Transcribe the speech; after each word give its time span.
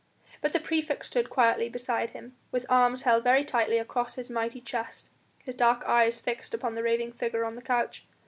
But 0.41 0.51
the 0.53 0.59
praefect 0.59 1.05
stood 1.05 1.29
quietly 1.29 1.69
beside 1.69 2.09
him, 2.09 2.35
with 2.51 2.65
arms 2.69 3.03
held 3.03 3.23
very 3.23 3.45
tightly 3.45 3.77
across 3.77 4.15
his 4.15 4.31
mighty 4.31 4.59
chest, 4.59 5.09
his 5.45 5.53
dark 5.53 5.83
eyes 5.85 6.19
fixed 6.19 6.55
upon 6.55 6.73
the 6.73 6.81
raving 6.81 7.11
figure 7.11 7.45
on 7.45 7.53
the 7.53 7.61
couch. 7.61 8.03